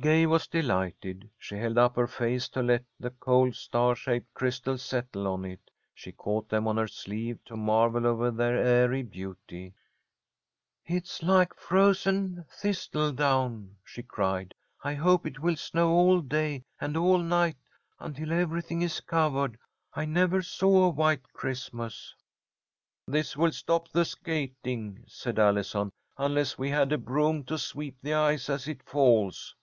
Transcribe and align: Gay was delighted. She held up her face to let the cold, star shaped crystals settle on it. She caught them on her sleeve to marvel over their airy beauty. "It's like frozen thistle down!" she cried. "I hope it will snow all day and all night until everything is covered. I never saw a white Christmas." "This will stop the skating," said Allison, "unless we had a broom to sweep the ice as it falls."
Gay 0.00 0.26
was 0.26 0.48
delighted. 0.48 1.30
She 1.38 1.54
held 1.54 1.78
up 1.78 1.94
her 1.94 2.08
face 2.08 2.48
to 2.48 2.60
let 2.60 2.82
the 2.98 3.10
cold, 3.10 3.54
star 3.54 3.94
shaped 3.94 4.34
crystals 4.34 4.82
settle 4.82 5.28
on 5.28 5.44
it. 5.44 5.70
She 5.94 6.10
caught 6.10 6.48
them 6.48 6.66
on 6.66 6.76
her 6.76 6.88
sleeve 6.88 7.38
to 7.44 7.56
marvel 7.56 8.04
over 8.04 8.32
their 8.32 8.56
airy 8.58 9.04
beauty. 9.04 9.74
"It's 10.84 11.22
like 11.22 11.54
frozen 11.54 12.44
thistle 12.50 13.12
down!" 13.12 13.76
she 13.84 14.02
cried. 14.02 14.54
"I 14.82 14.94
hope 14.94 15.24
it 15.24 15.38
will 15.38 15.54
snow 15.54 15.90
all 15.92 16.20
day 16.20 16.64
and 16.80 16.96
all 16.96 17.18
night 17.18 17.58
until 18.00 18.32
everything 18.32 18.82
is 18.82 18.98
covered. 19.00 19.56
I 19.94 20.04
never 20.04 20.42
saw 20.42 20.86
a 20.86 20.90
white 20.90 21.32
Christmas." 21.32 22.12
"This 23.06 23.36
will 23.36 23.52
stop 23.52 23.88
the 23.90 24.04
skating," 24.04 25.04
said 25.06 25.38
Allison, 25.38 25.92
"unless 26.18 26.58
we 26.58 26.70
had 26.70 26.90
a 26.90 26.98
broom 26.98 27.44
to 27.44 27.56
sweep 27.56 27.98
the 28.02 28.14
ice 28.14 28.50
as 28.50 28.66
it 28.66 28.82
falls." 28.82 29.54